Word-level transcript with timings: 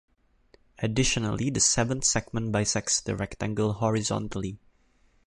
Additionally, 0.79 1.51
the 1.51 1.59
seventh 1.59 2.05
segment 2.05 2.51
bisects 2.51 3.01
the 3.01 3.15
rectangle 3.15 3.73
horizontally. 3.73 4.57